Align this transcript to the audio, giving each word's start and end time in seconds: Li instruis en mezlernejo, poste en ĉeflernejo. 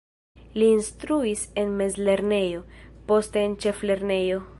Li 0.61 0.69
instruis 0.75 1.43
en 1.63 1.75
mezlernejo, 1.81 2.63
poste 3.13 3.45
en 3.49 3.55
ĉeflernejo. 3.67 4.41